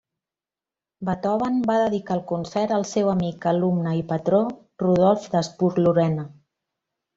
[1.09, 4.41] Beethoven va dedicar el concert al seu amic, alumne i patró
[4.87, 6.29] Rodolf d'Habsburg-Lorena.